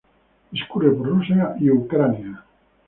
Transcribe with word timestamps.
Discurre 0.51 0.89
por 0.89 1.09
Rusia 1.09 1.55
y 1.59 1.69
Ucrania. 1.69 2.43